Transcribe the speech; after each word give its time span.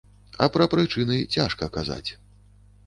А 0.45 0.47
пра 0.55 0.65
прычыны 0.71 1.21
цяжка 1.37 1.71
казаць. 1.79 2.11